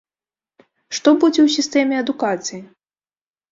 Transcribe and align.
Што 0.99 1.09
будзе 1.25 1.39
ў 1.45 1.49
сістэме 1.57 1.95
адукацыі? 2.07 2.61